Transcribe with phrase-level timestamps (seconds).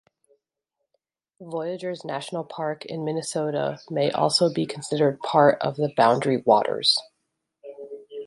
[1.39, 6.97] Voyageurs National Park in Minnesota may also be considered part of the Boundary Waters.